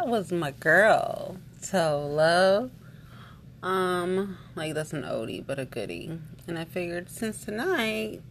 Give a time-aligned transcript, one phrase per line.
[0.00, 2.70] That was my girl, Tove Lo.
[3.62, 6.18] Um, like that's an oldie but a goodie.
[6.48, 8.22] And I figured since tonight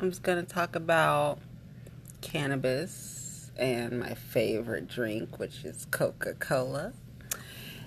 [0.00, 1.38] I'm just gonna talk about
[2.20, 6.92] cannabis and my favorite drink, which is Coca Cola,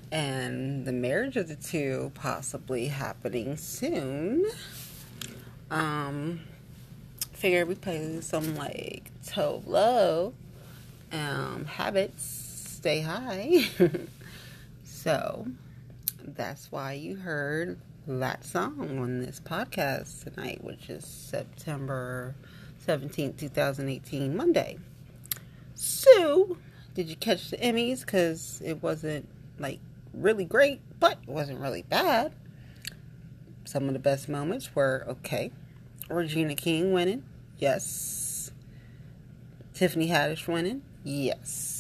[0.10, 4.46] and the marriage of the two possibly happening soon.
[5.70, 6.40] Um,
[7.34, 10.34] figured we play some like Tove Lo
[11.12, 12.37] um, habits
[12.88, 13.68] stay high.
[14.86, 15.46] so
[16.24, 17.78] that's why you heard
[18.08, 22.34] that song on this podcast tonight, which is September
[22.88, 24.78] 17th, 2018, Monday.
[25.76, 26.56] So,
[26.94, 28.06] did you catch the Emmys?
[28.06, 29.28] Because it wasn't
[29.60, 29.82] like
[30.14, 32.32] really great, but it wasn't really bad.
[33.66, 35.52] Some of the best moments were okay.
[36.10, 37.24] Regina King winning,
[37.58, 38.52] yes.
[39.74, 41.77] Tiffany Haddish winning, Yes.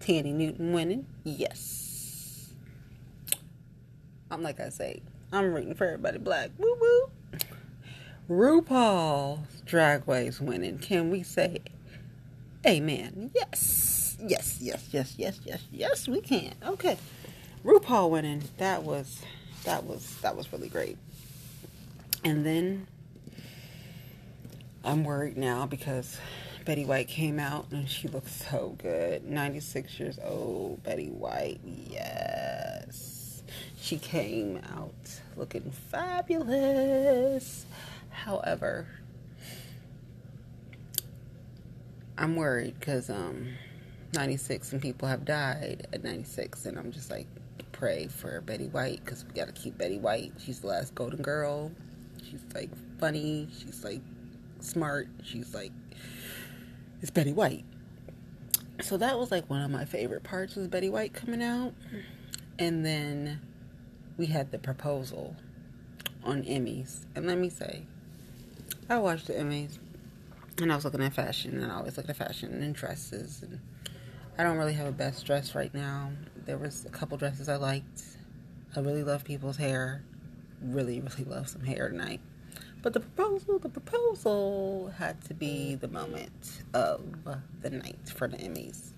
[0.00, 1.06] Thandie Newton winning?
[1.24, 2.52] Yes.
[4.30, 5.02] I'm like I say,
[5.32, 6.50] I'm rooting for everybody black.
[6.58, 7.10] Woo woo.
[8.28, 10.78] RuPaul's Drag Race winning.
[10.78, 11.58] Can we say
[12.66, 13.30] amen?
[13.34, 14.16] Yes.
[14.22, 16.54] Yes, yes, yes, yes, yes, yes, we can.
[16.64, 16.96] Okay.
[17.64, 18.42] RuPaul winning.
[18.58, 19.22] That was
[19.64, 20.96] that was that was really great.
[22.24, 22.86] And then
[24.84, 26.18] I'm worried now because
[26.64, 29.24] Betty White came out and she looked so good.
[29.24, 31.60] 96 years old, Betty White.
[31.64, 33.42] Yes.
[33.80, 37.66] She came out looking fabulous.
[38.10, 38.86] However,
[42.18, 43.48] I'm worried because um
[44.14, 47.26] 96 and people have died at 96 and I'm just like
[47.72, 50.32] pray for Betty White because we got to keep Betty White.
[50.38, 51.72] She's the last golden girl.
[52.22, 53.48] She's like funny.
[53.58, 54.02] She's like
[54.60, 55.08] smart.
[55.22, 55.72] She's like
[57.00, 57.64] is Betty White.
[58.82, 61.74] So that was like one of my favorite parts was Betty White coming out.
[62.58, 63.40] And then
[64.16, 65.36] we had the proposal
[66.24, 67.04] on Emmys.
[67.14, 67.82] And let me say,
[68.88, 69.78] I watched the Emmys
[70.60, 73.60] and I was looking at fashion and I always look at fashion and dresses and
[74.38, 76.12] I don't really have a best dress right now.
[76.46, 78.02] There was a couple dresses I liked.
[78.74, 80.02] I really love people's hair.
[80.62, 82.20] Really, really love some hair tonight.
[82.82, 87.02] But the proposal, the proposal had to be the moment of
[87.60, 88.90] the night for the Emmys.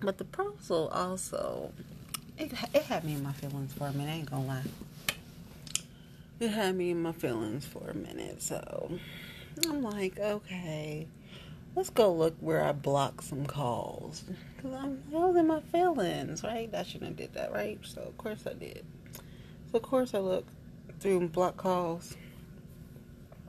[0.00, 1.72] But the proposal also,
[2.38, 4.62] it, it had me in my feelings for a minute, I ain't gonna lie.
[6.40, 8.90] It had me in my feelings for a minute, so
[9.66, 11.06] I'm like, okay,
[11.74, 14.24] let's go look where I blocked some calls.
[14.56, 16.68] Because I'm, I was in my feelings, right?
[16.74, 17.78] I shouldn't have did that, right?
[17.82, 18.84] So, of course I did.
[19.70, 20.50] So, of course I looked
[21.00, 22.16] through block calls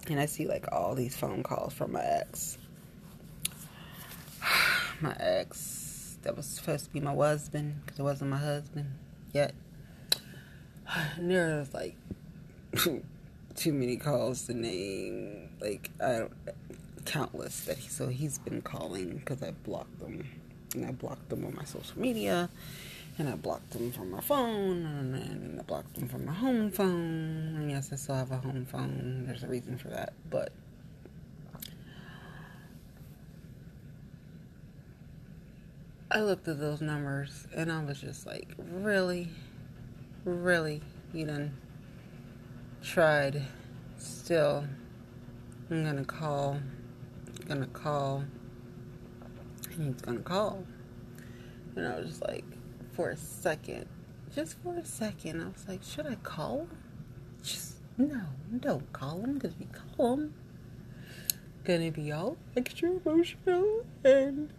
[0.10, 2.58] and I see like all these phone calls from my ex.
[5.02, 8.88] my ex that was supposed to be my husband because it wasn't my husband
[9.34, 9.54] yet.
[11.18, 11.98] And there was like
[13.56, 15.50] too many calls to name.
[15.60, 16.32] Like I don't
[17.06, 20.26] countless that he, so he's been calling because I blocked them
[20.74, 22.50] and I blocked them on my social media
[23.18, 27.56] and I blocked them from my phone, and I blocked them from my home phone.
[27.58, 29.26] And yes, I still have a home phone.
[29.26, 30.52] There's a reason for that, but
[36.10, 39.28] I looked at those numbers and I was just like, really,
[40.24, 40.82] really,
[41.14, 41.56] you done
[42.82, 43.42] tried.
[43.98, 44.66] Still,
[45.70, 46.60] I'm gonna call,
[47.46, 48.24] gonna call,
[49.70, 50.64] he's gonna call.
[51.76, 52.46] And I was just like,
[52.98, 53.86] for a second,
[54.34, 56.70] just for a second, I was like, should I call him?
[57.44, 58.22] Just no,
[58.60, 60.34] don't call him because we call him,
[61.64, 64.50] gonna be all extra emotional and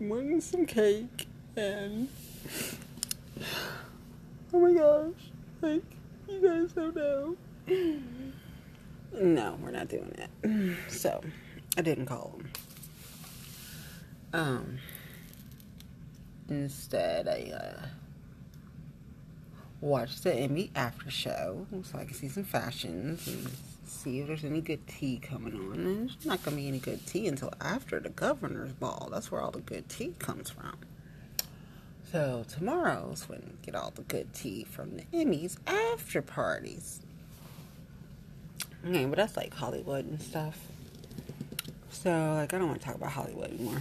[0.00, 2.08] wanting some cake and
[4.54, 5.30] oh my gosh,
[5.60, 5.82] like
[6.26, 7.36] you guys don't know.
[9.20, 10.30] No, we're not doing that.
[10.88, 11.22] So
[11.76, 12.50] I didn't call him.
[14.32, 14.78] Um
[16.48, 17.86] Instead, I uh,
[19.80, 23.50] watched the Emmy after show so I can see some fashions and
[23.86, 25.74] see if there's any good tea coming on.
[25.74, 29.08] And there's not going to be any good tea until after the governor's ball.
[29.10, 30.76] That's where all the good tea comes from.
[32.12, 37.00] So tomorrow's when we get all the good tea from the Emmys after parties.
[38.86, 40.58] Okay, but that's like Hollywood and stuff.
[41.90, 43.80] So, like, I don't want to talk about Hollywood anymore.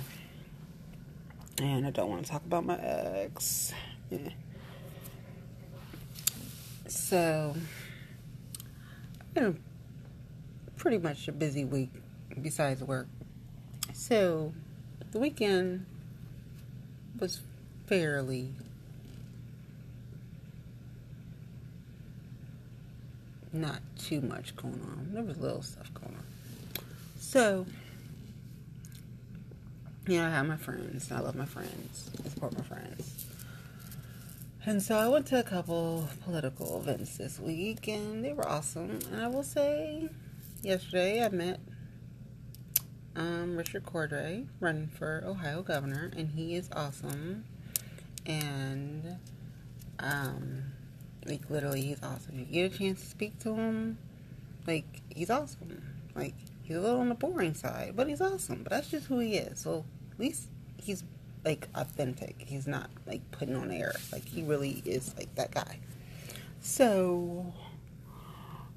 [1.59, 3.73] And I don't want to talk about my ex.
[4.09, 4.29] Yeah.
[6.87, 7.55] So,
[9.35, 9.55] you know,
[10.77, 11.91] pretty much a busy week
[12.41, 13.07] besides work.
[13.93, 14.53] So,
[15.11, 15.85] the weekend
[17.19, 17.41] was
[17.85, 18.49] fairly
[23.53, 25.09] not too much going on.
[25.13, 26.23] There was little stuff going on.
[27.19, 27.65] So,
[30.07, 31.11] you know, I have my friends.
[31.11, 32.09] I love my friends.
[32.25, 33.25] I support my friends.
[34.65, 38.99] And so I went to a couple political events this week, and they were awesome.
[39.11, 40.09] And I will say,
[40.61, 41.59] yesterday I met
[43.15, 47.45] um, Richard Cordray running for Ohio governor, and he is awesome.
[48.25, 49.17] And
[49.99, 50.63] um,
[51.25, 52.39] like literally, he's awesome.
[52.39, 53.97] You get a chance to speak to him,
[54.65, 55.83] like he's awesome.
[56.15, 58.63] Like he's a little on the boring side, but he's awesome.
[58.63, 59.59] But that's just who he is.
[59.59, 61.03] So at least he's
[61.43, 62.35] like authentic.
[62.39, 63.93] He's not like putting on air.
[64.11, 65.79] Like he really is like that guy.
[66.61, 67.53] So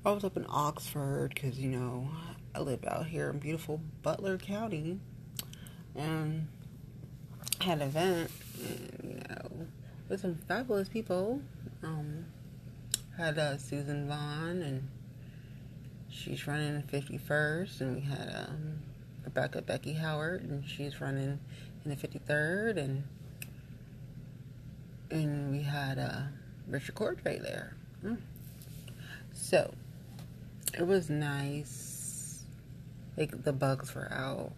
[0.04, 2.08] I was up in Oxford because you know
[2.54, 4.98] I live out here in beautiful Butler County,
[5.94, 6.48] and
[7.60, 9.66] had an event, and you know,
[10.08, 11.40] with some fabulous people.
[11.82, 12.24] Um,
[13.16, 14.88] had uh, Susan Vaughn, and
[16.10, 18.78] she's running the 51st, and we had um,
[19.26, 21.38] Rebecca Becky Howard, and she's running
[21.84, 23.04] in the 53rd, and
[25.10, 26.22] and we had uh,
[26.66, 27.76] Richard Cordray there.
[28.02, 28.18] Mm.
[29.34, 29.74] So
[30.72, 32.44] it was nice.
[33.18, 34.52] Like the bugs were out.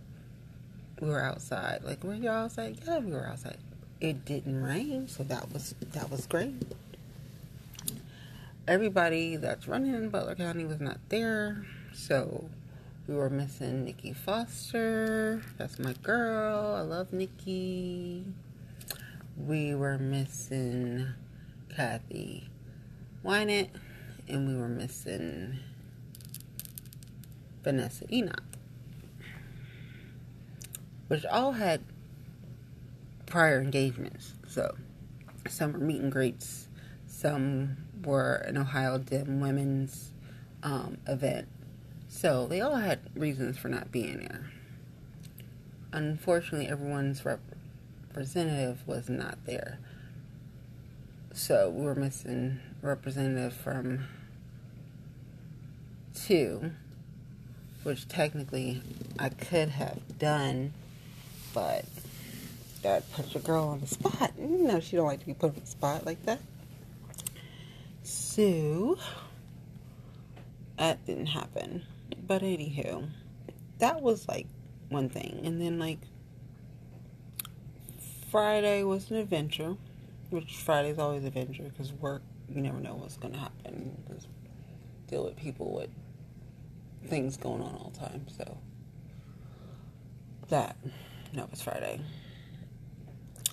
[1.01, 1.83] We were outside.
[1.83, 2.79] Like were you outside?
[2.87, 3.59] Yeah, we were outside.
[4.01, 6.55] It didn't rain, so that was that was great
[8.69, 11.65] everybody that's running in Butler County was not there.
[11.95, 12.49] So
[13.09, 15.41] we were missing Nikki Foster.
[15.57, 16.75] That's my girl.
[16.75, 18.27] I love Nikki.
[19.35, 21.07] We were missing
[21.75, 22.51] Kathy
[23.25, 23.71] Wynant.
[24.29, 25.59] And we were missing
[27.65, 28.43] Vanessa Enoch.
[31.07, 31.83] Which all had
[33.25, 34.35] prior engagements.
[34.47, 34.75] So
[35.49, 36.69] some were meet and greets,
[37.07, 40.13] some were an Ohio Dem women's
[40.63, 41.49] um, event.
[42.09, 44.51] So they all had reasons for not being there.
[45.93, 47.41] Unfortunately, everyone's rep-
[48.09, 49.79] representative was not there.
[51.33, 54.07] So we were missing representative from
[56.15, 56.73] two,
[57.85, 58.83] which technically
[59.19, 60.73] I could have done,
[61.55, 61.85] but
[62.83, 64.33] that puts a girl on the spot.
[64.39, 66.41] You know she don't like to be put on the spot like that.
[68.03, 68.99] So
[70.77, 71.85] that didn't happen.
[72.29, 73.09] But anywho,
[73.79, 74.47] that was like
[74.91, 75.41] one thing.
[75.45, 75.99] And then like
[78.31, 79.77] Friday was an adventure,
[80.29, 83.97] which Friday's always adventure because work, you never know what's going to happen.
[85.07, 85.89] Deal with people with
[87.09, 88.27] things going on all the time.
[88.29, 88.59] So
[90.51, 90.77] that,
[91.33, 92.03] that was Friday.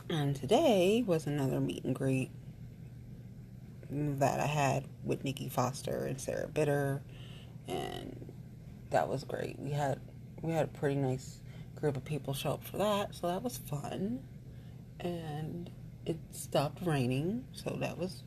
[0.09, 2.29] And today was another meet and greet
[3.89, 7.01] that I had with Nikki Foster and Sarah Bitter,
[7.67, 8.33] and
[8.95, 9.59] that was great.
[9.59, 9.99] We had
[10.41, 11.39] we had a pretty nice
[11.75, 14.23] group of people show up for that, so that was fun.
[15.01, 15.69] And
[16.05, 18.23] it stopped raining, so that was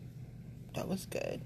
[0.74, 1.40] that was good.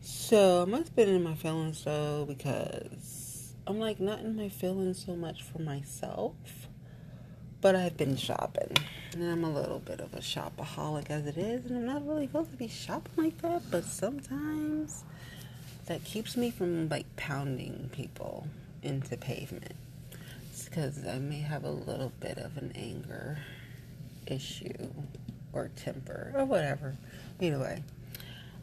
[0.00, 4.48] So I must have been in my feelings though because I'm like not in my
[4.48, 6.34] feelings so much for myself
[7.64, 8.76] but I've been shopping.
[9.14, 11.64] And I'm a little bit of a shopaholic as it is.
[11.64, 13.62] And I'm not really supposed to be shopping like that.
[13.70, 15.02] But sometimes
[15.86, 18.46] that keeps me from like pounding people
[18.82, 19.74] into pavement.
[20.50, 23.38] It's because I may have a little bit of an anger
[24.26, 24.90] issue
[25.52, 26.96] or temper or whatever.
[27.40, 27.82] Either way.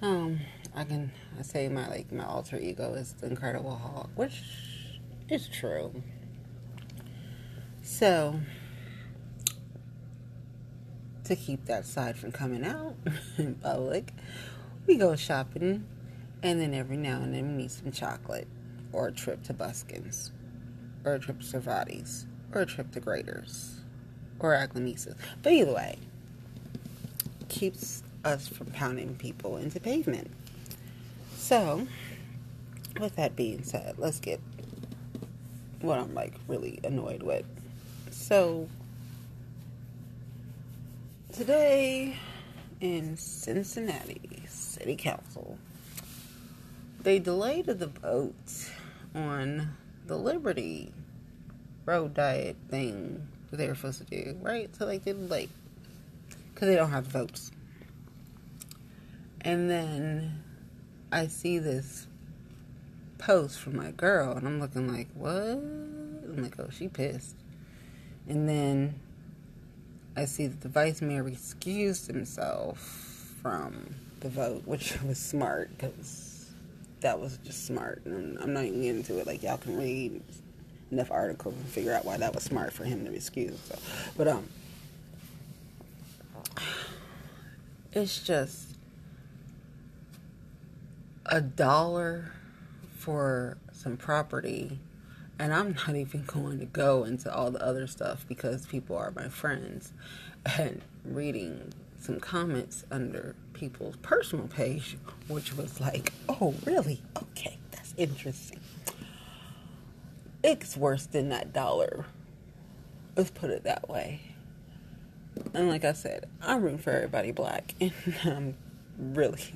[0.01, 0.39] Um,
[0.75, 4.41] I can I say my like my alter ego is the Incredible Hulk, which
[5.29, 6.01] is true.
[7.83, 8.39] So
[11.25, 12.95] to keep that side from coming out
[13.37, 14.11] in public,
[14.87, 15.85] we go shopping,
[16.43, 18.47] and then every now and then we need some chocolate,
[18.91, 20.31] or a trip to Buskens,
[21.05, 23.81] or a trip to Servatii's, or a trip to Graeter's,
[24.39, 25.15] or Aglamesis.
[25.43, 25.97] But either way,
[27.49, 30.31] keeps us from pounding people into pavement.
[31.35, 31.87] So,
[32.99, 34.39] with that being said, let's get
[35.81, 37.45] what I'm like really annoyed with.
[38.11, 38.67] So,
[41.33, 42.17] Today
[42.81, 45.57] in Cincinnati City Council,
[47.03, 48.69] they delayed the vote
[49.15, 50.91] on the Liberty
[51.85, 54.73] Road Diet thing that they were supposed to do, right?
[54.75, 55.49] So they like
[56.53, 57.51] because they don't have votes.
[59.41, 60.43] And then
[61.11, 62.05] I see this
[63.17, 65.31] post from my girl, and I'm looking like, what?
[65.31, 67.35] I'm like, oh, she pissed.
[68.27, 68.99] And then
[70.15, 72.79] I see that the vice mayor excused himself
[73.41, 76.30] from the vote, which was smart because
[77.01, 78.01] that was just smart.
[78.05, 79.27] And I'm not even into it.
[79.27, 80.21] Like y'all can read
[80.91, 84.13] enough articles and figure out why that was smart for him to excuse himself.
[84.17, 84.47] But um,
[87.93, 88.75] it's just
[91.25, 92.31] a dollar
[92.97, 94.79] for some property
[95.41, 99.11] and I'm not even going to go into all the other stuff because people are
[99.15, 99.91] my friends
[100.57, 106.99] and reading some comments under people's personal page which was like oh really?
[107.15, 108.59] Okay that's interesting.
[110.43, 112.07] It's worse than that dollar.
[113.15, 114.21] Let's put it that way.
[115.53, 118.57] And like I said I'm rooting for everybody black and I'm
[118.97, 119.53] really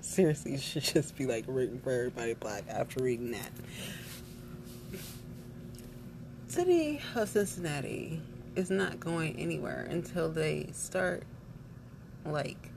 [0.00, 3.52] seriously should just be like rooting for everybody black after reading that.
[6.48, 8.20] City of Cincinnati
[8.56, 11.22] is not going anywhere until they start
[12.26, 12.70] like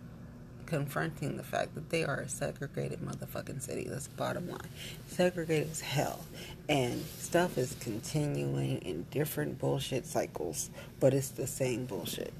[0.67, 3.87] confronting the fact that they are a segregated motherfucking city.
[3.89, 4.69] That's the bottom line.
[5.07, 6.25] Segregated as hell.
[6.69, 10.69] And stuff is continuing in different bullshit cycles,
[10.99, 12.33] but it's the same bullshit.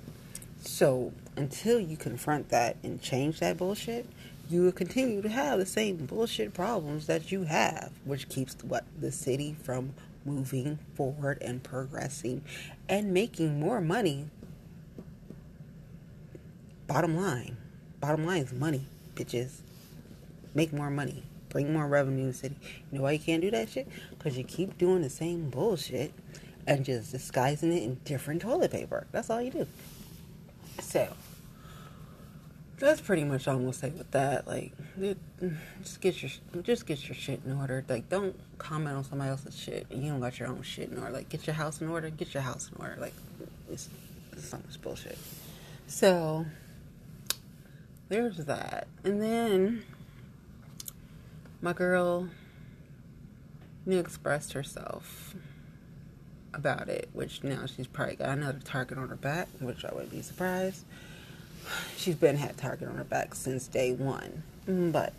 [0.62, 4.06] So until you confront that and change that bullshit,
[4.50, 8.86] you will continue to have the same bullshit problems that you have, which keeps what
[9.00, 9.94] the city from
[10.26, 12.44] moving forward and progressing
[12.88, 14.28] and making more money.
[16.86, 17.58] Bottom line,
[18.00, 18.86] bottom line is money,
[19.16, 19.62] bitches.
[20.54, 22.56] Make more money, bring more revenue to the city.
[22.92, 23.88] You know why you can't do that shit?
[24.10, 26.14] Because you keep doing the same bullshit
[26.66, 29.08] and just disguising it in different toilet paper.
[29.12, 29.68] That's all you do.
[30.82, 31.08] So
[32.80, 34.48] that's pretty much all I'm gonna say with that.
[34.48, 35.18] Like, it,
[35.82, 36.32] just get your
[36.64, 37.84] just get your shit in order.
[37.88, 39.88] Like, don't comment on somebody else's shit.
[39.90, 41.12] You don't got your own shit in order.
[41.12, 42.10] Like, get your house in order.
[42.10, 42.98] Get your house in order.
[43.00, 43.14] Like,
[43.72, 43.90] it's,
[44.34, 45.18] it's so much bullshit.
[45.88, 46.46] So
[48.10, 49.84] there's that, and then
[51.62, 52.30] my girl
[53.86, 55.36] new expressed herself
[56.54, 60.12] about it, which now she's probably got another target on her back, which I wouldn't
[60.12, 60.86] be surprised.
[61.96, 64.44] She's been had target on her back since day one.
[64.68, 65.14] But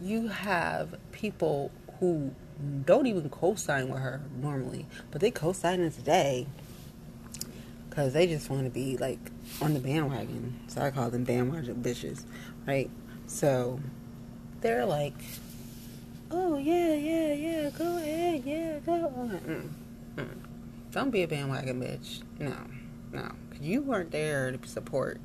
[0.00, 2.34] you have people who
[2.84, 6.46] don't even co-sign with her normally, but they co-signing today
[7.94, 9.20] because they just want to be like
[9.62, 10.58] on the bandwagon.
[10.66, 12.24] So I call them bandwagon bitches,
[12.66, 12.90] right?
[13.26, 13.78] So
[14.60, 15.14] they're like,
[16.30, 19.12] "Oh yeah, yeah, yeah, go ahead, yeah, go."
[19.46, 19.68] Mm,
[20.16, 20.28] mm.
[20.90, 22.22] Don't be a bandwagon bitch.
[22.38, 22.56] No,
[23.12, 25.20] no you weren't there to support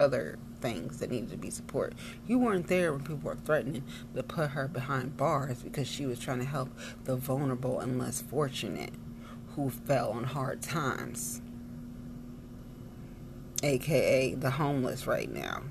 [0.00, 1.96] other things that needed to be supported.
[2.26, 6.18] You weren't there when people were threatening to put her behind bars because she was
[6.18, 6.70] trying to help
[7.04, 8.92] the vulnerable and less fortunate
[9.54, 11.40] who fell on hard times,
[13.62, 15.62] aka the homeless right now,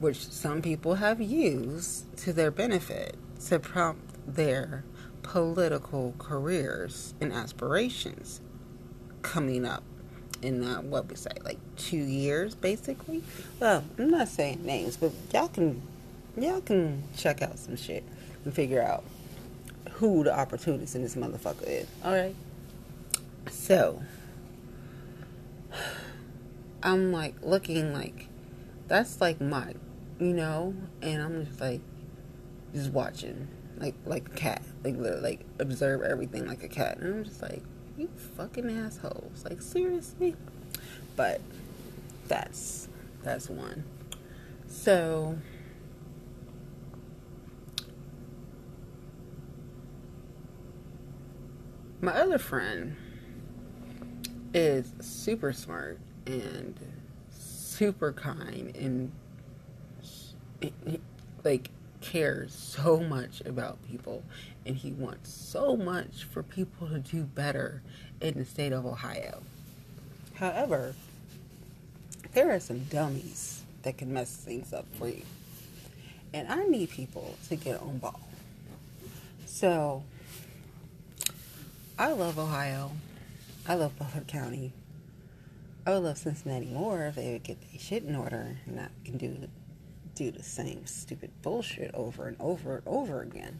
[0.00, 4.84] which some people have used to their benefit to prompt their
[5.22, 8.40] political careers and aspirations
[9.22, 9.82] coming up
[10.42, 13.22] in uh, what we say, like two years, basically.
[13.60, 15.82] Well, I'm not saying names, but y'all can
[16.36, 18.04] y'all can check out some shit
[18.44, 19.04] and figure out
[19.92, 21.86] who the opportunist in this motherfucker is.
[22.04, 22.34] All right.
[23.50, 24.00] So
[26.82, 28.28] I'm like looking like
[28.86, 29.74] that's like my,
[30.18, 31.80] you know, and I'm just like
[32.72, 37.24] just watching like like a cat, like like observe everything like a cat, and I'm
[37.24, 37.62] just like
[37.96, 39.44] you fucking assholes.
[39.44, 40.36] Like seriously?
[41.16, 41.40] But
[42.28, 42.88] that's
[43.22, 43.84] that's one.
[44.68, 45.38] So
[52.00, 52.96] my other friend
[54.54, 55.98] is super smart
[56.28, 56.78] and
[57.30, 59.10] super kind and
[61.44, 64.22] like cares so much about people
[64.64, 67.82] and he wants so much for people to do better
[68.20, 69.42] in the state of Ohio.
[70.34, 70.94] However,
[72.34, 75.22] there are some dummies that can mess things up for you.
[76.32, 78.20] And I need people to get on ball.
[79.46, 80.04] So,
[81.98, 82.92] I love Ohio.
[83.66, 84.72] I love Butler County.
[85.88, 88.76] Oh, I would love Cincinnati more if they would get their shit in order and
[88.76, 89.48] not do
[90.14, 93.58] do the same stupid bullshit over and over and over again.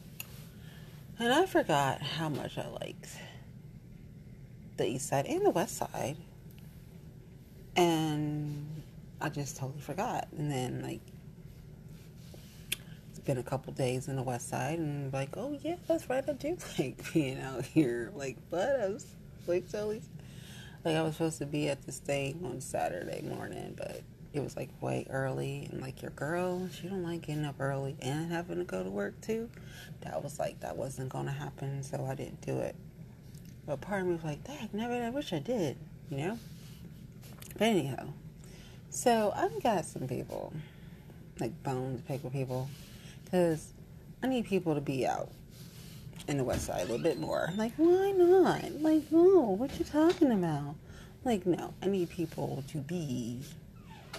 [1.19, 3.09] And I forgot how much I liked
[4.77, 6.19] the east side and the west side.
[7.77, 8.83] And
[9.23, 10.29] I just totally forgot.
[10.37, 11.01] And then, like,
[13.15, 16.33] spend a couple days in the West Side and like, oh yeah, that's right, I
[16.33, 18.13] do like being out here.
[18.15, 19.07] Like, but I was
[19.47, 20.03] like totally
[20.89, 24.01] like I was supposed to be at this thing on Saturday morning, but
[24.33, 27.95] it was like way early and like your girl, she don't like getting up early
[28.01, 29.51] and having to go to work too.
[30.01, 32.75] That was like that wasn't gonna happen, so I didn't do it.
[33.67, 35.77] But part of me was like, dang, never I wish I did,
[36.09, 36.39] you know?
[37.59, 38.09] But anyhow.
[38.89, 40.55] So I've got some people,
[41.39, 42.71] like bones pick with people,
[43.25, 43.75] because
[44.23, 45.29] I need people to be out
[46.29, 47.51] in the West Side a little bit more.
[47.57, 48.81] Like, why not?
[48.81, 50.77] Like, no, what you talking about?
[51.25, 53.41] Like, no, I need people to be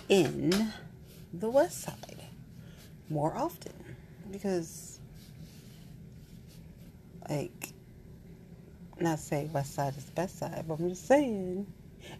[0.09, 0.71] in
[1.31, 2.23] the West Side
[3.09, 3.73] more often
[4.31, 4.99] because,
[7.29, 7.69] like,
[8.99, 11.67] not say West Side is the best side, but I'm just saying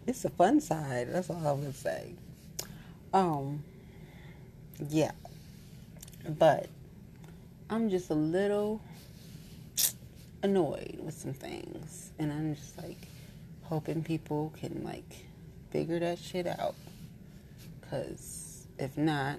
[0.06, 1.08] it's a fun side.
[1.12, 2.14] That's all I would say.
[3.12, 3.64] Um,
[4.88, 5.10] yeah,
[6.38, 6.68] but
[7.68, 8.80] I'm just a little
[10.42, 13.08] annoyed with some things, and I'm just like
[13.62, 15.24] hoping people can like
[15.70, 16.74] figure that shit out.
[17.90, 19.38] Cause if not,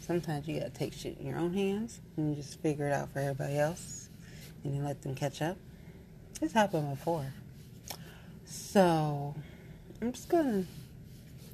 [0.00, 3.20] sometimes you gotta take shit in your own hands and just figure it out for
[3.20, 4.08] everybody else,
[4.62, 5.56] and then let them catch up.
[6.42, 7.32] It's happened before,
[8.44, 9.34] so
[10.02, 10.64] I'm just gonna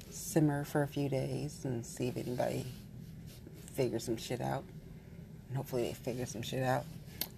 [0.09, 2.65] simmer for a few days and see if anybody
[3.73, 4.63] figures some shit out.
[5.47, 6.85] And hopefully they figure some shit out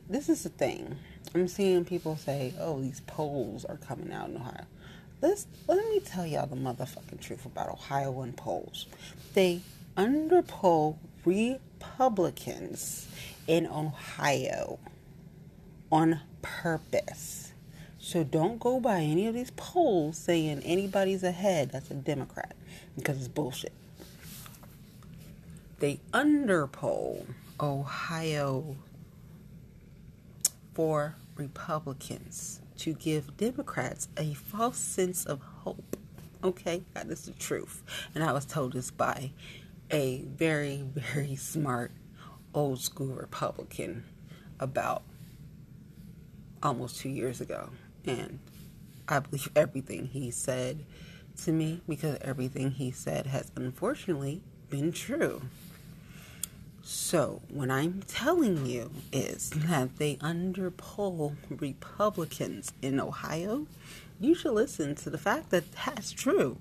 [0.09, 0.97] this is the thing.
[1.33, 4.65] I'm seeing people say, "Oh, these polls are coming out in Ohio."
[5.21, 8.87] Let's let me tell y'all the motherfucking truth about Ohio and polls.
[9.33, 9.61] They
[9.97, 13.07] underpoll Republicans
[13.47, 14.79] in Ohio
[15.91, 17.53] on purpose.
[17.99, 21.71] So don't go by any of these polls saying anybody's ahead.
[21.71, 22.53] That's a Democrat
[22.97, 23.71] because it's bullshit.
[25.79, 27.25] They underpoll
[27.59, 28.75] Ohio
[30.73, 35.97] for Republicans to give Democrats a false sense of hope.
[36.43, 37.83] Okay, that is the truth.
[38.13, 39.31] And I was told this by
[39.91, 41.91] a very, very smart
[42.53, 44.03] old school Republican
[44.59, 45.03] about
[46.61, 47.69] almost two years ago.
[48.05, 48.39] And
[49.07, 50.85] I believe everything he said
[51.43, 55.41] to me because everything he said has unfortunately been true.
[56.85, 63.67] So, what I'm telling you is that they underpoll Republicans in Ohio.
[64.19, 66.57] You should listen to the fact that that's true.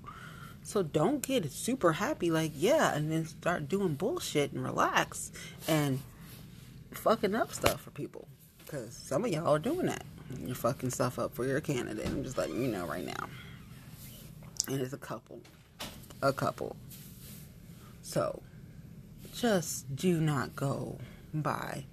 [0.63, 5.33] So, don't get super happy, like, yeah, and then start doing bullshit and relax
[5.67, 5.99] and
[6.91, 8.29] fucking up stuff for people.
[8.59, 10.05] Because some of y'all are doing that.
[10.39, 12.07] You're fucking stuff up for your candidate.
[12.07, 13.27] I'm just letting you know right now.
[14.69, 15.41] And it's a couple.
[16.21, 16.77] A couple.
[18.03, 18.41] So,
[19.33, 20.97] just do not go
[21.33, 21.85] by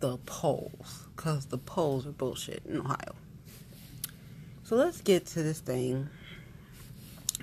[0.00, 3.14] the polls because the polls are bullshit in Ohio.
[4.64, 6.08] So let's get to this thing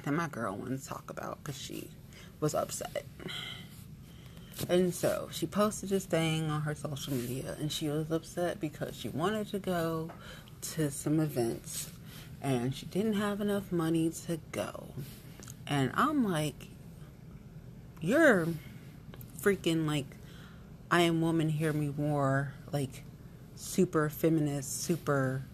[0.03, 1.89] that my girl wanted to talk about because she
[2.39, 3.05] was upset.
[4.67, 8.95] And so she posted this thing on her social media and she was upset because
[8.95, 10.11] she wanted to go
[10.61, 11.91] to some events
[12.41, 14.87] and she didn't have enough money to go.
[15.65, 16.67] And I'm like,
[18.01, 18.47] you're
[19.41, 20.05] freaking like
[20.91, 23.03] I am woman, hear me more, like
[23.55, 25.45] super feminist, super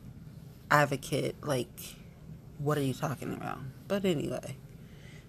[0.71, 1.95] advocate, like
[2.58, 3.60] what are you talking about?
[3.88, 4.56] But anyway,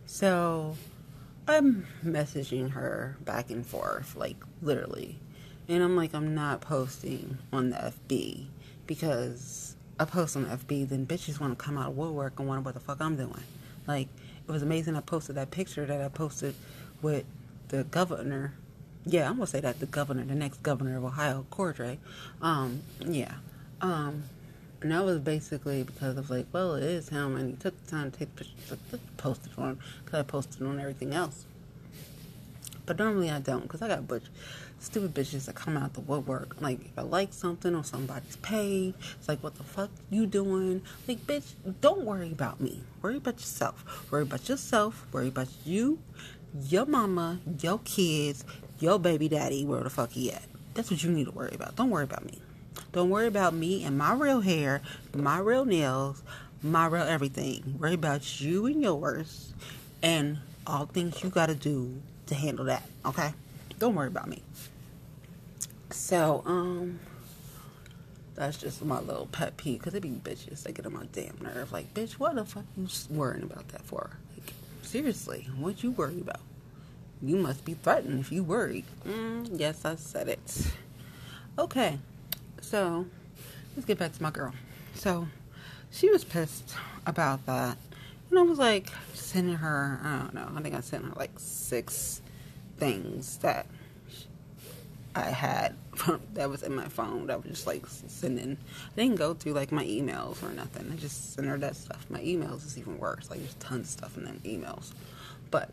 [0.07, 0.77] so
[1.49, 5.19] I'm messaging her back and forth, like literally.
[5.69, 8.47] And I'm like, I'm not posting on the FB
[8.87, 12.49] because I post on the FB, then bitches want to come out of woodwork and
[12.49, 13.43] wonder what the fuck I'm doing.
[13.87, 14.09] Like,
[14.47, 16.55] it was amazing I posted that picture that I posted
[17.03, 17.25] with
[17.69, 18.55] the governor,
[19.05, 21.99] yeah, I'm gonna say that the governor, the next governor of Ohio, Cordray,
[22.43, 23.35] um, yeah,
[23.81, 24.25] um,
[24.83, 27.91] and that was basically because of like, well, it is him, and he took the
[27.91, 28.79] time to take pictures,
[29.17, 31.45] post it for him, because I posted on everything else.
[32.85, 34.25] But normally I don't, because I got butch,
[34.79, 36.61] stupid bitches that come out the woodwork.
[36.61, 40.83] Like, if I like something on somebody's page, it's like, what the fuck you doing?
[41.09, 42.83] Like, bitch, don't worry about me.
[43.03, 44.07] Worry about yourself.
[44.13, 45.07] Worry about yourself.
[45.11, 45.99] Worry about you
[46.63, 48.45] your mama, your kids,
[48.79, 50.43] your baby daddy, where the fuck he at.
[50.75, 51.77] That's what you need to worry about.
[51.77, 52.41] Don't worry about me.
[52.93, 54.83] Don't worry about me and my real hair,
[55.15, 56.23] my real nails,
[56.63, 57.77] my real everything.
[57.79, 59.53] Worry about you and yours
[60.03, 62.83] and all things you gotta do to handle that.
[63.05, 63.33] Okay?
[63.79, 64.43] Don't worry about me.
[65.91, 66.99] So, um,
[68.35, 70.63] that's just my little pet peeve because they be bitches.
[70.63, 71.73] They get on my damn nerve.
[71.73, 74.11] Like, bitch, what the fuck you worrying about that for?
[74.35, 74.53] Like,
[74.97, 76.41] seriously, what you worry about?
[77.21, 78.87] You must be threatened if you worried.
[79.07, 80.73] Mm, yes, I said it.
[81.59, 81.99] Okay,
[82.63, 83.05] so
[83.75, 84.55] let's get back to my girl.
[84.95, 85.29] So
[85.91, 86.75] she was pissed
[87.07, 87.77] about that.
[88.31, 91.33] And I was like sending her, I don't know, I think I sent her like
[91.37, 92.23] six
[92.79, 93.67] things that
[95.15, 95.75] I had
[96.35, 98.57] that was in my phone that was just like sending.
[98.97, 100.91] I didn't go through like my emails or nothing.
[100.93, 102.07] I just sent her that stuff.
[102.09, 103.31] My emails is even worse.
[103.31, 104.93] Like there's tons of stuff in them emails.
[105.51, 105.71] But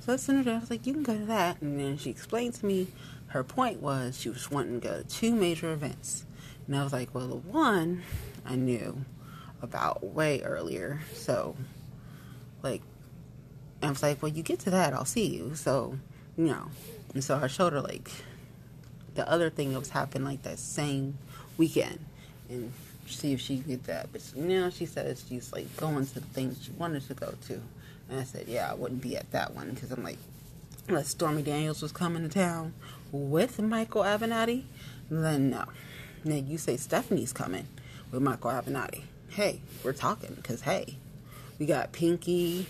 [0.00, 0.54] so I sent her that.
[0.56, 1.60] I was like, you can go to that.
[1.60, 2.88] And then she explained to me
[3.28, 6.26] her point was she was wanting to go to two major events.
[6.66, 8.02] And I was like, well, the one
[8.44, 9.04] I knew
[9.62, 11.00] about way earlier.
[11.14, 11.56] So,
[12.62, 12.82] like,
[13.82, 15.54] I was like, well, you get to that, I'll see you.
[15.54, 15.98] So,
[16.36, 16.70] you know.
[17.14, 18.10] And so I showed her, like,
[19.14, 21.18] the other thing that was happening, like, that same
[21.56, 21.98] weekend.
[22.48, 22.72] And
[23.06, 24.12] see if she could get that.
[24.12, 27.60] But now she says she's, like, going to the things she wanted to go to.
[28.08, 29.70] And I said, yeah, I wouldn't be at that one.
[29.70, 30.18] Because I'm like,
[30.88, 32.74] unless Stormy Daniels was coming to town
[33.10, 34.64] with Michael Avenatti,
[35.10, 35.64] then no.
[36.24, 37.66] Then you say Stephanie's coming
[38.10, 40.96] with Michael Avenatti hey, we're talking because hey,
[41.58, 42.66] we got Pinky,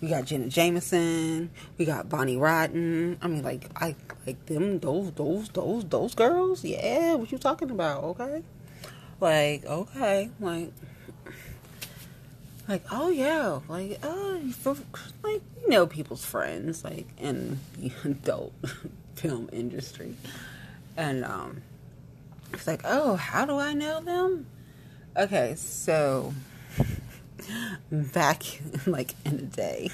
[0.00, 3.18] we got Jenna Jameson, we got Bonnie Rotten.
[3.22, 3.94] I mean, like I
[4.26, 6.64] like them those those those those girls.
[6.64, 8.04] Yeah, what you talking about?
[8.04, 8.42] Okay,
[9.20, 10.72] like okay, like
[12.68, 14.40] like oh yeah, like oh
[15.22, 18.52] like you know people's friends like in the adult
[19.14, 20.14] film industry,
[20.96, 21.62] and um,
[22.52, 24.46] it's like oh how do I know them?
[25.16, 26.34] Okay, so
[27.90, 28.42] back
[28.86, 29.90] like in the day,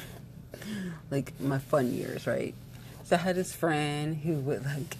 [1.10, 2.54] like my fun years, right?
[3.04, 4.96] So I had this friend who would like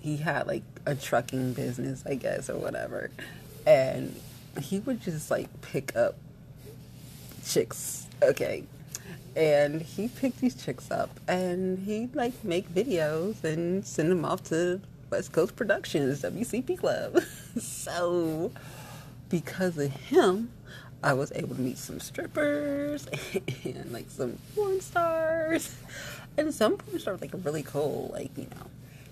[0.00, 3.10] he had like a trucking business, I guess, or whatever.
[3.66, 4.14] And
[4.60, 6.16] he would just like pick up
[7.44, 8.64] chicks, okay.
[9.34, 14.44] And he picked these chicks up and he'd like make videos and send them off
[14.44, 17.20] to West Coast Productions, WCP Club.
[17.60, 18.50] so
[19.28, 20.50] because of him,
[21.06, 23.06] I was able to meet some strippers
[23.64, 25.72] and like some porn stars.
[26.36, 28.66] And some porn stars like really cool, like, you know.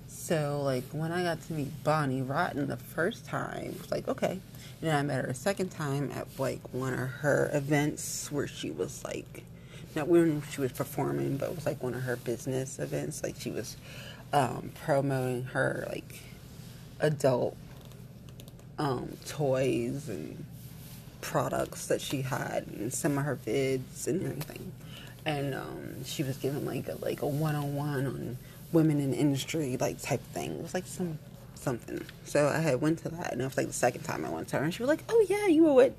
[0.08, 4.08] So like when I got to meet Bonnie Rotten the first time, it was like,
[4.08, 4.32] okay.
[4.32, 4.40] And
[4.80, 8.72] then I met her a second time at like one of her events where she
[8.72, 9.44] was like
[9.94, 13.22] not when she was performing, but it was like one of her business events.
[13.22, 13.76] Like she was
[14.32, 16.22] um, promoting her like
[16.98, 17.56] adult
[18.80, 20.44] um, toys and
[21.24, 24.72] products that she had and some of her vids and everything.
[25.24, 28.38] And um, she was giving like a like a one on one on
[28.72, 30.52] women in industry like type thing.
[30.52, 31.18] It was like some
[31.54, 32.02] something.
[32.24, 34.48] So I had went to that and it was like the second time I went
[34.48, 35.94] to her and she was like, Oh yeah, you were with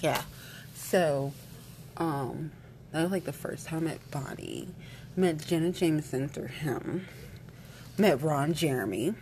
[0.00, 0.22] Yeah.
[0.74, 1.32] So
[1.96, 2.50] um
[2.90, 4.68] that was like the first time I met Bonnie.
[5.16, 7.06] Met Jenna Jameson through him.
[7.96, 9.14] Met Ron Jeremy.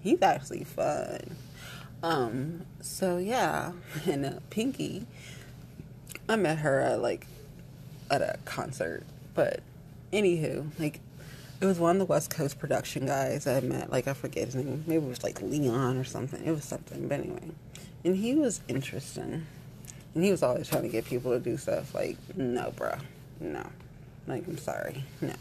[0.00, 1.36] He's actually fun.
[2.02, 3.72] Um, so yeah,
[4.06, 5.06] and uh, Pinky,
[6.28, 7.26] I met her at like
[8.10, 9.60] at a concert, but
[10.12, 11.00] anywho, like
[11.60, 13.90] it was one of the West Coast production guys I met.
[13.90, 16.44] Like I forget his name, maybe it was like Leon or something.
[16.44, 17.50] It was something, but anyway,
[18.04, 19.46] and he was interesting,
[20.14, 21.94] and he was always trying to get people to do stuff.
[21.94, 22.94] Like no, bro,
[23.40, 23.66] no,
[24.26, 25.34] like I'm sorry, no.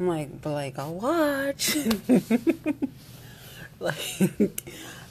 [0.00, 1.76] I'm like, but like I'll watch.
[3.80, 4.62] like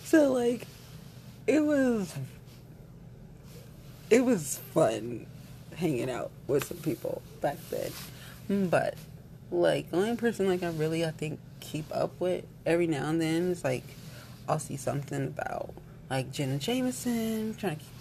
[0.08, 0.66] so like
[1.48, 2.16] it was
[4.10, 5.26] it was fun
[5.76, 8.70] hanging out with some people back then.
[8.70, 8.96] But
[9.52, 13.20] like the only person like I really I think keep up with every now and
[13.20, 13.84] then is like
[14.48, 15.74] I'll see something about
[16.10, 17.94] like Jenna Jameson trying to keep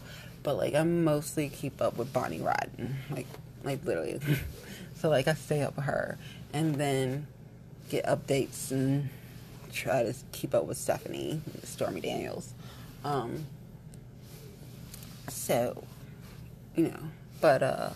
[0.44, 2.98] but like I mostly keep up with Bonnie Rotten.
[3.10, 3.26] Like
[3.64, 4.20] like literally.
[4.94, 6.18] so like I stay up with her
[6.52, 7.26] and then
[7.90, 9.08] get updates and
[9.76, 12.54] try to keep up with Stephanie, Stormy Daniels.
[13.04, 13.46] Um,
[15.28, 15.84] so,
[16.74, 17.00] you know,
[17.40, 17.90] but uh,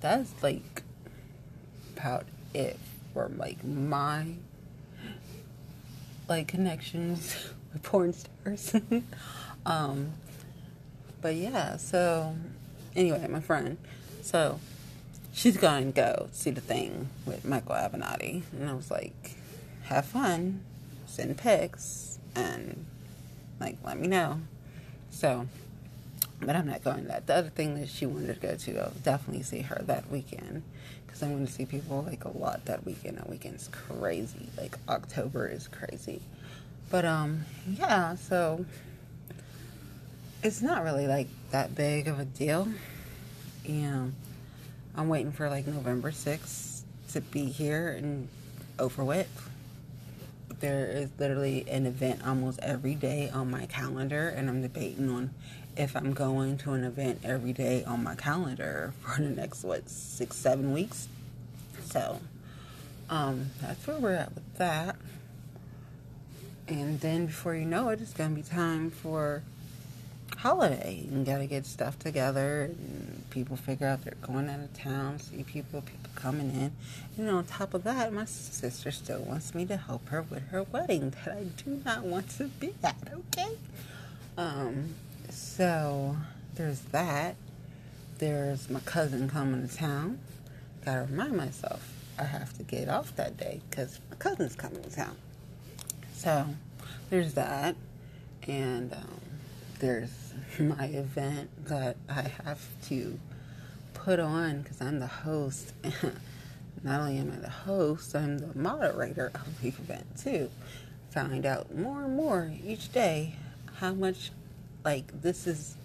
[0.00, 0.82] that's like
[1.94, 2.78] about it
[3.12, 4.26] for like my
[6.28, 7.36] like connections
[7.72, 8.74] with porn stars.
[9.66, 10.12] um,
[11.20, 12.34] but yeah, so
[12.96, 13.76] anyway, my friend,
[14.22, 14.58] so
[15.32, 19.36] she's going to go see the thing with Michael Avenatti, and I was like,
[19.84, 20.62] have fun
[21.12, 22.86] send pics and
[23.60, 24.40] like let me know.
[25.10, 25.46] So,
[26.40, 27.26] but I'm not going that.
[27.26, 30.62] The other thing that she wanted to go to, I'll definitely see her that weekend
[31.04, 33.18] because I'm going to see people like a lot that weekend.
[33.18, 34.48] That weekend's crazy.
[34.56, 36.22] Like October is crazy.
[36.90, 38.16] But um, yeah.
[38.16, 38.64] So
[40.42, 42.68] it's not really like that big of a deal.
[43.64, 44.06] Yeah,
[44.96, 46.80] I'm waiting for like November 6th
[47.12, 48.28] to be here and
[48.78, 49.50] over with.
[50.62, 55.34] There is literally an event almost every day on my calendar, and I'm debating on
[55.76, 59.90] if I'm going to an event every day on my calendar for the next, what,
[59.90, 61.08] six, seven weeks.
[61.86, 62.20] So,
[63.10, 64.94] um, that's where we're at with that.
[66.68, 69.42] And then before you know it, it's going to be time for
[70.36, 71.04] holiday.
[71.10, 72.62] You got to get stuff together.
[72.62, 76.72] And people figure out they're going out of town, see people, people coming in.
[77.16, 80.62] And on top of that, my sister still wants me to help her with her
[80.62, 83.56] wedding that I do not want to be at, okay?
[84.36, 84.94] Um,
[85.30, 86.16] so
[86.54, 87.36] there's that.
[88.18, 90.18] There's my cousin coming to town.
[90.84, 94.90] Gotta remind myself I have to get off that day because my cousin's coming to
[94.90, 95.16] town.
[96.14, 96.46] So
[97.10, 97.76] there's that.
[98.46, 99.20] And um,
[99.78, 103.18] there's my event that I have to
[104.04, 105.72] put on because I'm the host.
[106.82, 110.50] Not only am I the host, I'm the moderator of the event too.
[111.10, 113.36] Find out more and more each day
[113.76, 114.32] how much
[114.84, 115.76] like this is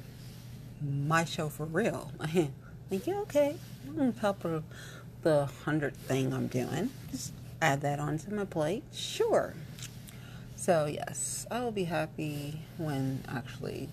[0.81, 2.11] my show for real.
[2.89, 3.55] like, yeah, okay,
[3.99, 4.63] on top of
[5.21, 6.89] the hundredth thing I'm doing.
[7.11, 8.83] Just add that onto my plate.
[8.93, 9.53] Sure.
[10.55, 13.89] So yes, I will be happy when actually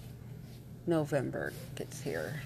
[0.87, 2.41] November gets here.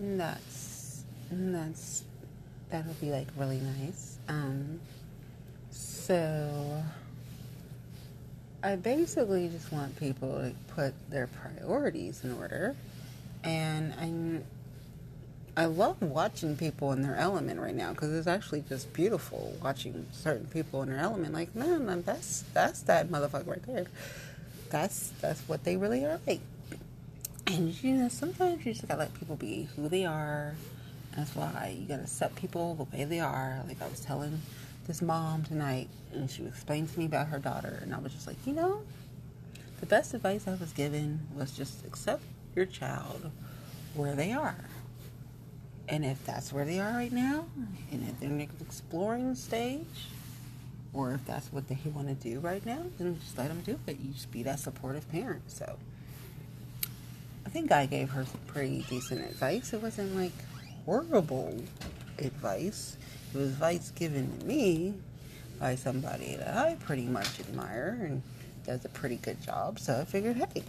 [0.00, 2.04] That's that's
[2.70, 4.18] that'll be like really nice.
[4.28, 4.80] Um,
[5.70, 6.82] so
[8.62, 12.74] I basically just want people to put their priorities in order,
[13.42, 14.44] and I'm
[15.56, 20.06] I love watching people in their element right now because it's actually just beautiful watching
[20.12, 21.32] certain people in their element.
[21.32, 23.86] Like, man, that's that's that motherfucker right there.
[24.70, 26.40] That's that's what they really are like.
[27.46, 30.54] And you know, sometimes you just gotta let people be who they are.
[31.16, 33.62] That's why you gotta accept people the way they are.
[33.68, 34.40] Like I was telling
[34.86, 38.26] this mom tonight, and she explained to me about her daughter, and I was just
[38.26, 38.82] like, you know,
[39.80, 42.22] the best advice I was given was just accept
[42.54, 43.30] your child
[43.94, 44.64] where they are.
[45.88, 47.46] And if that's where they are right now,
[47.92, 50.08] and if they're in the exploring stage,
[50.94, 53.78] or if that's what they want to do right now, then just let them do
[53.86, 53.98] it.
[54.00, 55.50] You just be that supportive parent.
[55.50, 55.76] So
[57.46, 59.72] I think I gave her some pretty decent advice.
[59.72, 60.32] It wasn't like
[60.84, 61.62] horrible
[62.18, 62.96] advice.
[63.32, 64.94] It was advice given to me
[65.58, 68.22] by somebody that I pretty much admire and
[68.64, 69.78] does a pretty good job.
[69.78, 70.62] So I figured, hey,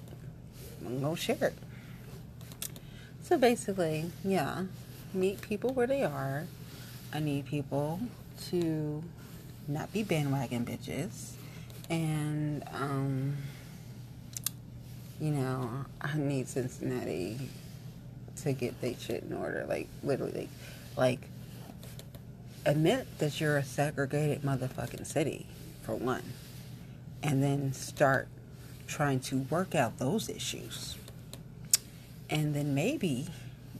[0.81, 1.53] I'm gonna go share it.
[3.23, 4.65] So basically, yeah,
[5.13, 6.45] meet people where they are.
[7.13, 7.99] I need people
[8.49, 9.03] to
[9.67, 11.31] not be bandwagon bitches.
[11.89, 13.37] And, um,
[15.19, 17.49] you know, I need Cincinnati
[18.43, 19.65] to get their shit in order.
[19.67, 20.49] Like, literally,
[20.97, 21.21] like,
[22.65, 25.45] admit that you're a segregated motherfucking city,
[25.83, 26.23] for one,
[27.23, 28.27] and then start
[28.87, 30.97] trying to work out those issues.
[32.29, 33.27] And then maybe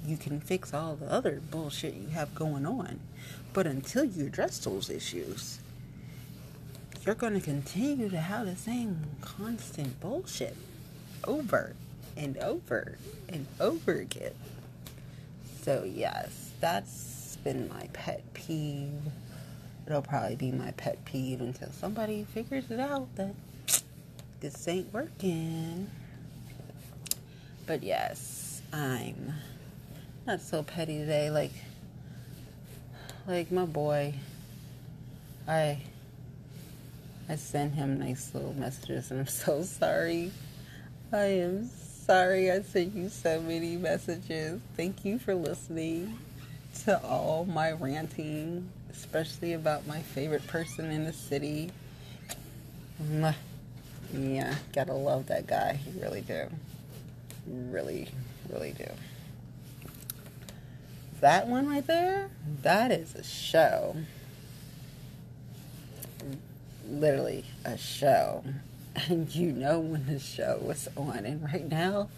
[0.06, 3.00] you can fix all the other bullshit you have going on.
[3.54, 5.60] But until you address those issues,
[7.06, 10.56] you're going to continue to have the same constant bullshit
[11.26, 11.76] over
[12.16, 12.98] and over
[13.30, 14.34] and over again.
[15.62, 18.92] So, yes, that's been my pet peeve.
[19.86, 23.36] It'll probably be my pet peeve until somebody figures it out that
[24.40, 25.90] this ain't working.
[27.68, 29.34] But yes, I'm
[30.26, 31.30] not so petty today.
[31.30, 31.54] Like,
[33.28, 34.14] like my boy,
[35.48, 35.80] I
[37.28, 40.32] I sent him nice little messages, and I'm so sorry.
[41.16, 41.70] I am
[42.06, 44.60] sorry I sent you so many messages.
[44.76, 46.20] Thank you for listening
[46.84, 51.72] to all my ranting, especially about my favorite person in the city.
[54.14, 55.80] Yeah, gotta love that guy.
[55.88, 56.48] You really do.
[57.48, 58.10] Really,
[58.52, 58.90] really do.
[61.22, 62.30] That one right there,
[62.62, 63.96] that is a show.
[66.86, 68.44] Literally a show.
[68.96, 71.26] And you know when the show was on.
[71.26, 72.10] And right now,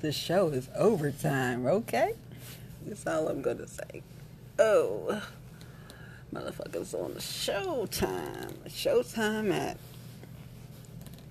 [0.00, 2.12] the show is overtime, okay?
[2.86, 4.02] That's all I'm gonna say.
[4.58, 5.22] Oh,
[6.32, 9.76] motherfuckers on the Showtime, Showtime at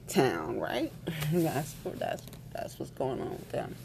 [0.07, 0.91] town, right?
[1.31, 3.75] that's that's that's what's going on with them.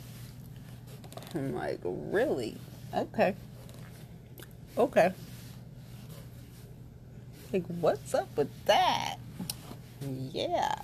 [1.34, 2.56] I'm like, really?
[2.94, 3.34] Okay,
[4.76, 5.12] okay.
[7.52, 9.16] Like, what's up with that?
[10.32, 10.76] Yeah,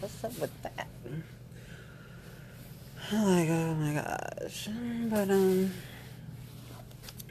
[0.00, 0.86] what's up with that?
[3.10, 4.68] Like, oh my gosh,
[5.10, 5.70] but um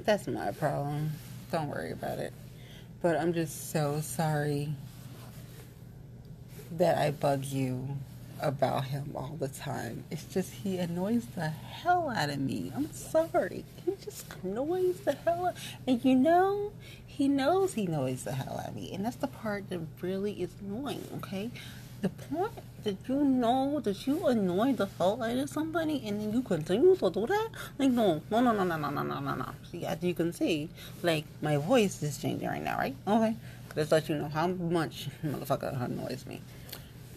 [0.03, 1.11] that's my problem.
[1.51, 2.33] Don't worry about it.
[3.01, 4.73] But I'm just so sorry
[6.71, 7.97] that I bug you
[8.41, 10.03] about him all the time.
[10.11, 12.71] It's just he annoys the hell out of me.
[12.75, 13.63] I'm sorry.
[13.85, 15.55] He just annoys the hell out.
[15.85, 16.71] And you know,
[17.05, 18.93] he knows he annoys the hell out of me.
[18.93, 21.51] And that's the part that really is annoying, okay?
[22.01, 22.51] The point
[22.83, 26.95] that you know that you annoy the hell out of somebody and then you continue
[26.95, 27.49] to do that?
[27.79, 29.49] Like, no, no, no, no, no, no, no, no, no, no.
[29.71, 30.69] See, as you can see,
[31.01, 32.95] like, my voice is changing right now, right?
[33.07, 33.35] Okay.
[33.75, 36.41] Just let you know how much motherfucker annoys me.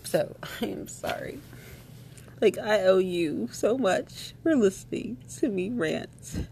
[0.05, 1.39] So, I am sorry.
[2.41, 6.47] Like, I owe you so much for listening to me rant.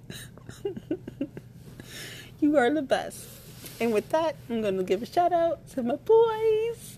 [2.40, 3.26] you are the best.
[3.80, 6.97] And with that, I'm going to give a shout out to my boys,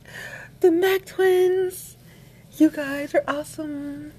[0.61, 1.97] the Mac Twins.
[2.59, 4.13] You guys are awesome.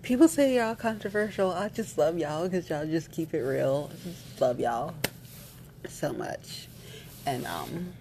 [0.00, 1.50] People say y'all controversial.
[1.52, 3.90] I just love y'all because y'all just keep it real.
[3.92, 4.94] I just love y'all
[5.88, 6.68] so much.
[7.26, 7.92] And, um,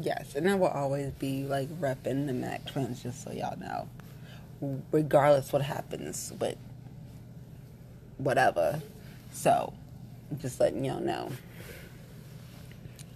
[0.00, 3.88] yes, and I will always be like repping the Mac Twins just so y'all know.
[4.92, 6.56] Regardless what happens with
[8.18, 8.80] whatever.
[9.32, 9.72] So,
[10.40, 11.32] just letting y'all know.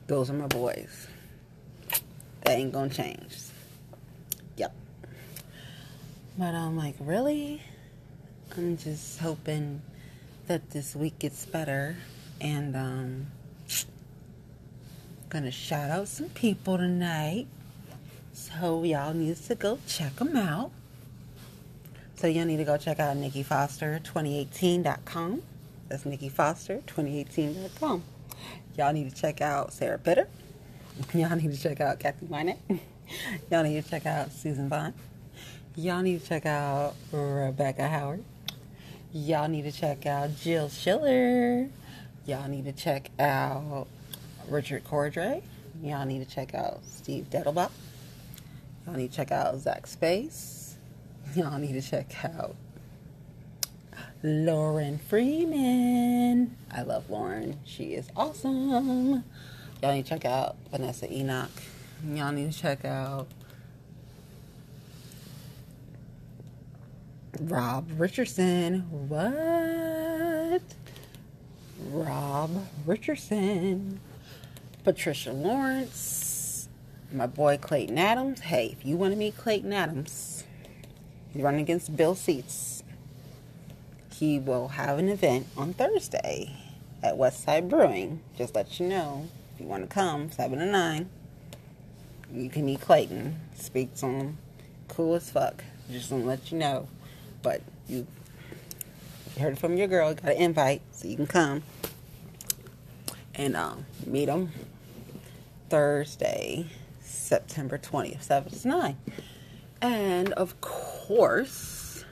[0.08, 1.06] Those are my boys.
[2.44, 3.36] That ain't gonna change.
[4.56, 4.72] Yep.
[6.38, 7.60] But I'm like, really?
[8.56, 9.82] I'm just hoping
[10.46, 11.96] that this week gets better.
[12.40, 13.26] And, um,
[15.30, 17.48] gonna shout out some people tonight.
[18.32, 20.70] So y'all need to go check them out.
[22.16, 25.42] So y'all need to go check out NikkiFoster2018.com.
[25.88, 28.02] That's NikkiFoster2018.com.
[28.76, 30.28] Y'all need to check out Sarah Pitter.
[31.14, 32.58] Y'all need to check out Kathy Wynette.
[33.50, 34.94] Y'all need to check out Susan Vaughn.
[35.76, 38.22] Y'all need to check out Rebecca Howard.
[39.12, 41.68] Y'all need to check out Jill Schiller.
[42.26, 43.86] Y'all need to check out
[44.48, 45.42] Richard Cordray.
[45.82, 47.70] Y'all need to check out Steve Dettelbach.
[48.86, 50.76] Y'all need to check out Zach Space.
[51.34, 52.54] Y'all need to check out
[54.22, 56.56] Lauren Freeman.
[56.70, 57.58] I love Lauren.
[57.64, 59.24] She is awesome.
[59.84, 61.50] Y'all need to check out Vanessa Enoch.
[62.08, 63.26] Y'all need to check out
[67.38, 68.86] Rob Richardson.
[69.10, 70.62] What?
[71.90, 74.00] Rob Richardson.
[74.84, 76.70] Patricia Lawrence.
[77.12, 78.40] My boy Clayton Adams.
[78.40, 80.44] Hey, if you want to meet Clayton Adams,
[81.30, 82.82] he's running against Bill Seitz.
[84.14, 86.56] He will have an event on Thursday
[87.02, 88.22] at Westside Brewing.
[88.38, 89.28] Just let you know.
[89.64, 91.08] You want to come, 7 to 9,
[92.34, 93.40] you can meet Clayton.
[93.54, 94.38] Speak to him.
[94.88, 95.64] Cool as fuck.
[95.90, 96.86] Just to let you know.
[97.40, 98.06] But you
[99.40, 100.12] heard from your girl.
[100.12, 101.62] Got an invite, so you can come
[103.34, 104.52] and um, meet him
[105.70, 106.66] Thursday,
[107.00, 108.96] September 20th, 7 to 9.
[109.80, 112.04] And of course,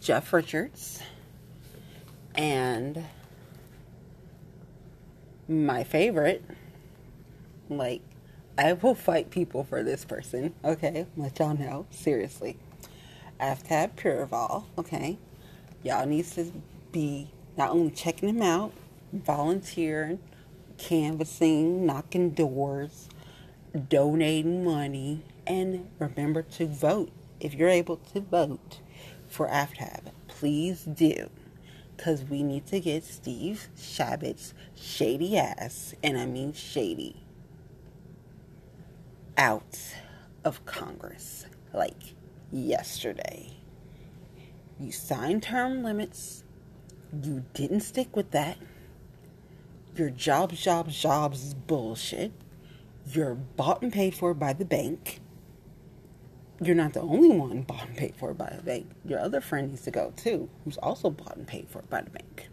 [0.00, 1.02] Jeff Richards
[2.36, 3.04] and
[5.52, 6.44] my favorite,
[7.68, 8.02] like,
[8.58, 11.06] I will fight people for this person, okay?
[11.16, 12.58] Let y'all know, seriously.
[13.40, 15.18] Aftab Pureval, okay?
[15.82, 16.52] Y'all needs to
[16.92, 18.72] be not only checking him out,
[19.12, 20.18] volunteering,
[20.78, 23.08] canvassing, knocking doors,
[23.88, 27.10] donating money, and remember to vote.
[27.40, 28.80] If you're able to vote
[29.28, 31.30] for Aftab, please do.
[31.96, 37.22] Because we need to get Steve Chabot's shady ass, and I mean shady,
[39.36, 39.78] out
[40.44, 42.14] of Congress like
[42.50, 43.50] yesterday.
[44.80, 46.44] You signed term limits,
[47.22, 48.56] you didn't stick with that
[49.94, 52.32] your jobs, jobs, jobs is bullshit.
[53.06, 55.20] You're bought and paid for by the bank.
[56.62, 58.86] You're not the only one bought and paid for by the bank.
[59.04, 62.10] Your other friend needs to go too, who's also bought and paid for by the
[62.10, 62.48] bank.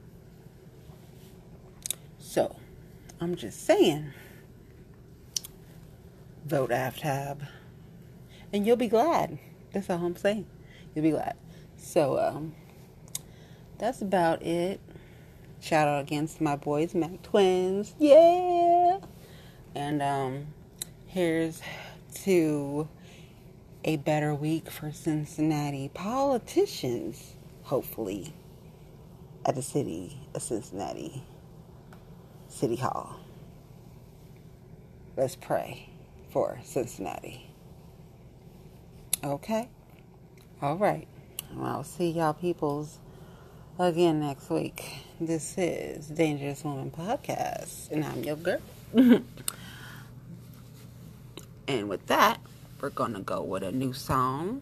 [2.18, 2.55] So,
[3.22, 4.14] I'm just saying,
[6.43, 7.47] vote AFTAB,
[8.51, 9.38] and you'll be glad.
[9.74, 10.47] That's all I'm saying.
[10.95, 11.36] You'll be glad.
[11.78, 12.55] So, um,
[13.78, 14.80] that's about it.
[15.62, 17.93] Shout out against my boys, Mac Twins.
[17.99, 18.99] Yeah.
[19.76, 20.47] And um,
[21.05, 21.62] here's
[22.24, 22.88] to
[23.84, 28.34] a better week for Cincinnati politicians, hopefully,
[29.45, 31.23] at the city of Cincinnati
[32.49, 33.19] City Hall.
[35.15, 35.89] Let's pray
[36.30, 37.49] for Cincinnati.
[39.23, 39.69] Okay?
[40.61, 41.07] All right.
[41.59, 42.99] I'll see y'all peoples
[43.77, 45.03] again next week.
[45.19, 48.59] This is Dangerous Woman Podcast, and I'm your girl.
[51.67, 52.39] and with that,
[52.82, 54.61] we're gonna go with a new song.